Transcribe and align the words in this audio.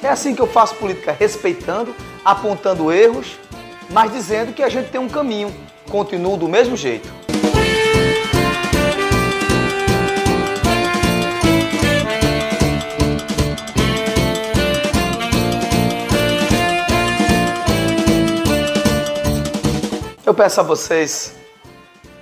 É 0.00 0.08
assim 0.08 0.32
que 0.32 0.40
eu 0.40 0.46
faço 0.46 0.76
política, 0.76 1.10
respeitando, 1.10 1.94
apontando 2.24 2.92
erros, 2.92 3.36
mas 3.90 4.12
dizendo 4.12 4.52
que 4.52 4.62
a 4.62 4.68
gente 4.68 4.90
tem 4.90 5.00
um 5.00 5.08
caminho. 5.08 5.52
Continuo 5.90 6.36
do 6.36 6.48
mesmo 6.48 6.76
jeito. 6.76 7.08
Eu 20.24 20.34
peço 20.34 20.60
a 20.60 20.62
vocês, 20.62 21.34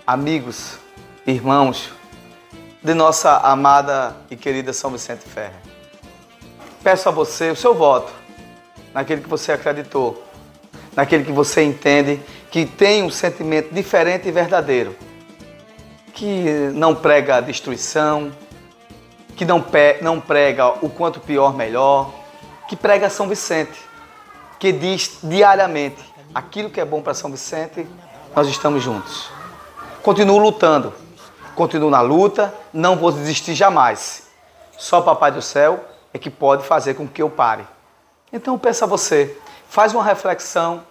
amigos, 0.06 0.78
irmãos, 1.26 1.90
de 2.82 2.94
nossa 2.94 3.36
amada 3.38 4.16
e 4.30 4.36
querida 4.36 4.72
São 4.72 4.92
Vicente 4.92 5.24
Ferre. 5.28 5.75
Peço 6.86 7.08
a 7.08 7.10
você 7.10 7.50
o 7.50 7.56
seu 7.56 7.74
voto 7.74 8.12
naquele 8.94 9.20
que 9.20 9.28
você 9.28 9.50
acreditou, 9.50 10.22
naquele 10.94 11.24
que 11.24 11.32
você 11.32 11.64
entende 11.64 12.22
que 12.48 12.64
tem 12.64 13.02
um 13.02 13.10
sentimento 13.10 13.74
diferente 13.74 14.28
e 14.28 14.30
verdadeiro, 14.30 14.94
que 16.14 16.44
não 16.74 16.94
prega 16.94 17.38
a 17.38 17.40
destruição, 17.40 18.30
que 19.34 19.44
não, 19.44 19.64
não 20.00 20.20
prega 20.20 20.68
o 20.80 20.88
quanto 20.88 21.18
pior 21.18 21.56
melhor, 21.56 22.14
que 22.68 22.76
prega 22.76 23.10
São 23.10 23.28
Vicente, 23.28 23.80
que 24.60 24.70
diz 24.70 25.18
diariamente 25.24 26.04
aquilo 26.32 26.70
que 26.70 26.80
é 26.80 26.84
bom 26.84 27.02
para 27.02 27.14
São 27.14 27.32
Vicente, 27.32 27.84
nós 28.32 28.46
estamos 28.46 28.80
juntos. 28.80 29.28
Continuo 30.04 30.38
lutando 30.38 30.94
continuo 31.56 31.90
na 31.90 32.00
luta, 32.00 32.54
não 32.72 32.94
vou 32.94 33.10
desistir 33.10 33.54
jamais. 33.54 34.28
Só 34.78 35.00
Papai 35.00 35.32
do 35.32 35.42
Céu 35.42 35.95
é 36.16 36.18
que 36.18 36.30
pode 36.30 36.64
fazer 36.64 36.94
com 36.94 37.06
que 37.06 37.22
eu 37.22 37.30
pare. 37.30 37.66
Então 38.32 38.58
pensa 38.58 38.86
você, 38.86 39.38
faz 39.68 39.94
uma 39.94 40.02
reflexão, 40.02 40.84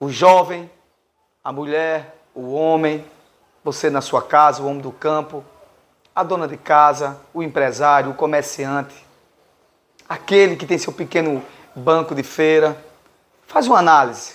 o 0.00 0.08
jovem, 0.08 0.70
a 1.44 1.52
mulher, 1.52 2.16
o 2.34 2.52
homem, 2.52 3.04
você 3.62 3.90
na 3.90 4.00
sua 4.00 4.22
casa, 4.22 4.62
o 4.62 4.66
homem 4.66 4.80
do 4.80 4.90
campo, 4.90 5.44
a 6.14 6.22
dona 6.22 6.48
de 6.48 6.56
casa, 6.56 7.20
o 7.32 7.42
empresário, 7.42 8.10
o 8.10 8.14
comerciante, 8.14 8.94
aquele 10.08 10.56
que 10.56 10.66
tem 10.66 10.78
seu 10.78 10.92
pequeno 10.92 11.44
banco 11.74 12.14
de 12.14 12.22
feira. 12.22 12.82
Faz 13.46 13.66
uma 13.66 13.78
análise. 13.78 14.34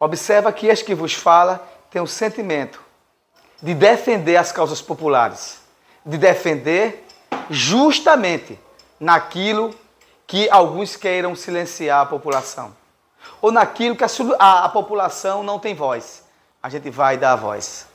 Observa 0.00 0.52
que 0.52 0.68
este 0.68 0.84
que 0.84 0.94
vos 0.94 1.14
fala 1.14 1.60
tem 1.90 2.00
um 2.00 2.06
sentimento 2.06 2.80
de 3.60 3.74
defender 3.74 4.36
as 4.36 4.52
causas 4.52 4.80
populares, 4.80 5.60
de 6.06 6.16
defender 6.16 7.04
justamente 7.50 8.58
naquilo 8.98 9.74
que 10.26 10.48
alguns 10.50 10.96
queiram 10.96 11.34
silenciar 11.34 12.00
a 12.00 12.06
população, 12.06 12.76
ou 13.40 13.50
naquilo 13.50 13.96
que 13.96 14.04
a, 14.04 14.08
a, 14.38 14.64
a 14.64 14.68
população 14.68 15.42
não 15.42 15.58
tem 15.58 15.74
voz. 15.74 16.24
A 16.62 16.68
gente 16.68 16.90
vai 16.90 17.16
dar 17.16 17.32
a 17.32 17.36
voz. 17.36 17.86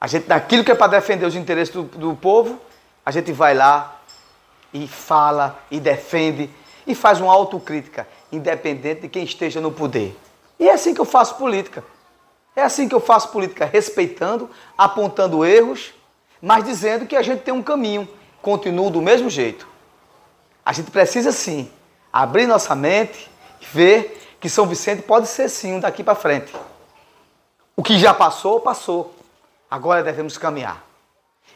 A 0.00 0.06
gente, 0.06 0.28
naquilo 0.28 0.62
que 0.62 0.70
é 0.70 0.74
para 0.74 0.88
defender 0.88 1.26
os 1.26 1.34
interesses 1.34 1.74
do, 1.74 1.82
do 1.82 2.14
povo, 2.14 2.60
a 3.04 3.10
gente 3.10 3.32
vai 3.32 3.54
lá 3.54 4.00
e 4.72 4.86
fala 4.86 5.58
e 5.70 5.80
defende 5.80 6.50
e 6.86 6.94
faz 6.94 7.20
uma 7.20 7.32
autocrítica, 7.32 8.06
independente 8.30 9.02
de 9.02 9.08
quem 9.08 9.24
esteja 9.24 9.60
no 9.60 9.72
poder. 9.72 10.16
E 10.58 10.68
é 10.68 10.72
assim 10.72 10.94
que 10.94 11.00
eu 11.00 11.04
faço 11.04 11.36
política. 11.36 11.82
É 12.54 12.62
assim 12.62 12.88
que 12.88 12.94
eu 12.94 13.00
faço 13.00 13.28
política, 13.28 13.66
respeitando, 13.66 14.48
apontando 14.78 15.44
erros, 15.44 15.92
mas 16.40 16.64
dizendo 16.64 17.06
que 17.06 17.16
a 17.16 17.22
gente 17.22 17.40
tem 17.40 17.52
um 17.52 17.62
caminho. 17.62 18.08
Continuo 18.40 18.90
do 18.90 19.02
mesmo 19.02 19.28
jeito. 19.28 19.66
A 20.66 20.72
gente 20.72 20.90
precisa 20.90 21.30
sim 21.30 21.70
abrir 22.12 22.48
nossa 22.48 22.74
mente 22.74 23.30
e 23.60 23.64
ver 23.66 24.36
que 24.40 24.48
São 24.48 24.66
Vicente 24.66 25.02
pode 25.02 25.28
ser 25.28 25.48
sim 25.48 25.74
um 25.74 25.80
daqui 25.80 26.02
para 26.02 26.16
frente. 26.16 26.52
O 27.76 27.84
que 27.84 27.96
já 28.00 28.12
passou, 28.12 28.58
passou. 28.58 29.14
Agora 29.70 30.02
devemos 30.02 30.36
caminhar. 30.36 30.84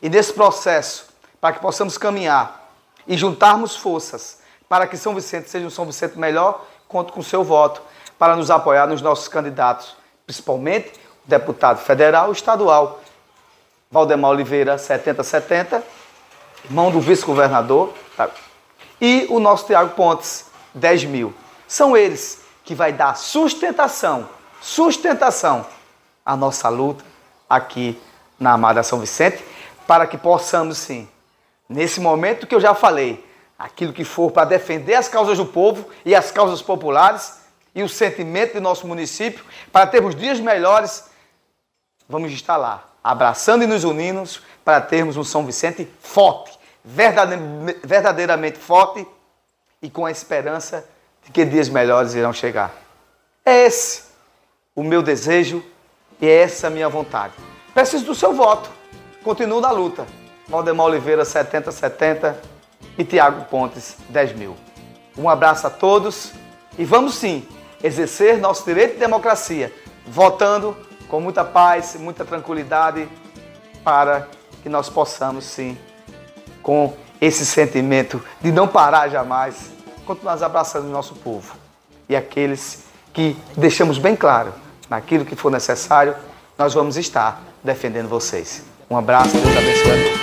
E 0.01 0.09
nesse 0.09 0.33
processo, 0.33 1.09
para 1.41 1.55
que 1.55 1.61
possamos 1.61 1.99
caminhar 1.99 2.71
e 3.05 3.19
juntarmos 3.19 3.75
forças 3.75 4.39
para 4.69 4.87
que 4.87 4.97
São 4.97 5.13
Vicente 5.13 5.51
seja 5.51 5.67
um 5.67 5.71
São 5.71 5.85
Vicente 5.85 6.17
melhor, 6.17 6.65
conto 6.87 7.13
com 7.13 7.19
o 7.19 7.25
seu 7.25 7.43
voto 7.43 7.83
para 8.17 8.37
nos 8.37 8.49
apoiar 8.49 8.87
nos 8.87 9.03
nossos 9.03 9.27
candidatos 9.27 9.97
principalmente 10.31 10.93
o 11.27 11.29
deputado 11.29 11.79
federal 11.79 12.29
e 12.29 12.33
estadual, 12.33 13.01
Valdemar 13.91 14.31
Oliveira, 14.31 14.79
7070, 14.79 15.83
irmão 16.65 16.93
do 16.93 17.01
vice-governador? 17.01 17.93
E 19.01 19.27
o 19.31 19.39
nosso 19.41 19.67
Tiago 19.67 19.95
Pontes, 19.95 20.47
10 20.75 21.05
mil. 21.05 21.35
São 21.67 21.97
eles 21.97 22.41
que 22.65 22.75
vai 22.75 22.93
dar 22.93 23.17
sustentação, 23.17 24.29
sustentação 24.61 25.67
à 26.25 26.37
nossa 26.37 26.69
luta 26.69 27.05
aqui 27.49 28.01
na 28.39 28.53
Amada 28.53 28.83
São 28.83 29.01
Vicente, 29.01 29.45
para 29.87 30.07
que 30.07 30.17
possamos 30.17 30.79
sim, 30.79 31.09
nesse 31.69 32.01
momento 32.01 32.47
que 32.47 32.55
eu 32.55 32.61
já 32.61 32.75
falei, 32.75 33.25
aquilo 33.59 33.93
que 33.93 34.05
for 34.05 34.31
para 34.31 34.47
defender 34.47 34.95
as 34.95 35.09
causas 35.09 35.37
do 35.37 35.45
povo 35.45 35.87
e 36.05 36.15
as 36.15 36.31
causas 36.31 36.63
populares, 36.63 37.41
e 37.75 37.83
o 37.83 37.89
sentimento 37.89 38.55
do 38.55 38.61
nosso 38.61 38.87
município, 38.87 39.45
para 39.73 39.87
termos 39.87 40.15
dias 40.15 40.41
melhores, 40.41 41.05
vamos 42.09 42.33
estar 42.33 42.57
lá, 42.57 42.85
abraçando 43.03 43.63
e 43.63 43.67
nos 43.67 43.85
unindo 43.85 44.23
para 44.65 44.81
termos 44.81 45.17
um 45.17 45.25
São 45.25 45.45
Vicente 45.45 45.89
forte, 46.01 46.59
verdadeiramente 46.85 48.59
forte 48.59 49.07
e 49.83 49.91
com 49.91 50.07
a 50.07 50.11
esperança 50.11 50.87
de 51.25 51.31
que 51.31 51.45
dias 51.45 51.69
melhores 51.69 52.15
irão 52.15 52.33
chegar. 52.33 52.73
É 53.45 53.67
esse 53.67 54.05
o 54.75 54.83
meu 54.83 55.03
desejo 55.03 55.65
e 56.21 56.27
é 56.27 56.43
essa 56.43 56.67
a 56.67 56.71
minha 56.71 56.89
vontade. 56.89 57.35
Preciso 57.75 58.05
do 58.05 58.15
seu 58.15 58.33
voto. 58.33 58.71
Continuo 59.23 59.61
na 59.61 59.71
luta. 59.71 60.07
Valdemar 60.49 60.87
Oliveira, 60.87 61.25
7070 61.25 62.41
e 62.99 63.05
Tiago 63.05 63.45
Pontes, 63.45 63.97
10 64.09 64.33
mil. 64.33 64.57
Um 65.17 65.29
abraço 65.29 65.67
a 65.67 65.71
todos 65.71 66.33
e 66.79 66.85
vamos 66.85 67.15
sim 67.15 67.47
exercer 67.83 68.39
nosso 68.39 68.65
direito 68.65 68.95
de 68.95 69.01
democracia, 69.01 69.73
votando 70.07 70.77
com 71.09 71.21
muita 71.21 71.45
paz, 71.45 71.97
muita 71.97 72.25
tranquilidade, 72.25 73.09
para 73.83 74.29
que 74.63 74.69
nós 74.69 74.89
possamos, 74.89 75.45
sim, 75.45 75.79
com 76.63 76.95
esse 77.21 77.45
sentimento 77.45 78.23
de 78.41 78.51
não 78.51 78.67
parar 78.67 79.09
jamais, 79.09 79.71
continuar 80.07 80.43
abraçando 80.43 80.87
o 80.87 80.91
nosso 80.91 81.15
povo 81.17 81.55
e 82.09 82.17
aqueles 82.17 82.85
que 83.13 83.37
deixamos 83.57 83.99
bem 83.99 84.17
claro, 84.17 84.53
naquilo 84.89 85.25
que 85.25 85.37
for 85.37 85.51
necessário, 85.51 86.15
nós 86.59 86.75
vamos 86.75 86.97
estar 86.97 87.41
defendendo 87.63 88.09
vocês. 88.09 88.65
Um 88.91 88.97
abraço, 88.97 89.31
Deus 89.31 89.57
abençoe. 89.57 90.20